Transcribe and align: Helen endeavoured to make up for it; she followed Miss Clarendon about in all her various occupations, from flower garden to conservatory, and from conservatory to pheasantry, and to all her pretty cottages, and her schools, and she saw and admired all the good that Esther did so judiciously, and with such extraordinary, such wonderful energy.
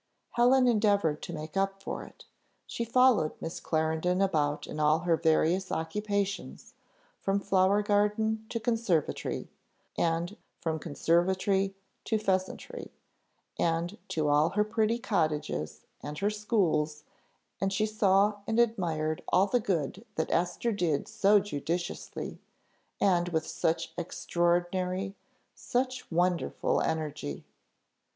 Helen 0.31 0.67
endeavoured 0.67 1.21
to 1.21 1.31
make 1.31 1.55
up 1.55 1.83
for 1.83 2.03
it; 2.03 2.25
she 2.65 2.83
followed 2.83 3.33
Miss 3.39 3.59
Clarendon 3.59 4.19
about 4.19 4.65
in 4.65 4.79
all 4.79 5.01
her 5.01 5.15
various 5.15 5.71
occupations, 5.71 6.73
from 7.19 7.39
flower 7.39 7.83
garden 7.83 8.43
to 8.49 8.59
conservatory, 8.59 9.47
and 9.95 10.37
from 10.59 10.79
conservatory 10.79 11.75
to 12.05 12.17
pheasantry, 12.17 12.91
and 13.59 13.99
to 14.07 14.27
all 14.27 14.49
her 14.49 14.63
pretty 14.63 14.97
cottages, 14.97 15.85
and 16.01 16.17
her 16.17 16.31
schools, 16.31 17.03
and 17.61 17.71
she 17.71 17.85
saw 17.85 18.39
and 18.47 18.57
admired 18.57 19.21
all 19.27 19.45
the 19.45 19.59
good 19.59 20.03
that 20.15 20.31
Esther 20.31 20.71
did 20.71 21.07
so 21.07 21.39
judiciously, 21.39 22.39
and 22.99 23.29
with 23.29 23.45
such 23.45 23.93
extraordinary, 23.99 25.13
such 25.53 26.09
wonderful 26.09 26.81
energy. 26.81 27.45